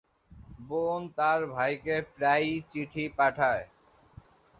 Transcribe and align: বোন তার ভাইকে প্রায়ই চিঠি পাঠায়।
বোন 0.59 1.01
তার 1.17 1.39
ভাইকে 1.47 1.95
প্রায়ই 2.15 2.55
চিঠি 2.71 3.05
পাঠায়। 3.17 3.65